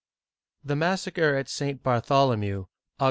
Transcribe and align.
THE 0.63 0.75
massacre 0.75 1.37
of 1.37 1.47
St. 1.47 1.83
Bartholomew 1.83 2.63
(Aug. 2.63 2.67